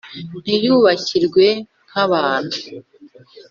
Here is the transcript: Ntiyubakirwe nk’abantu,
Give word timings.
Ntiyubakirwe 0.43 1.47
nk’abantu, 1.89 2.57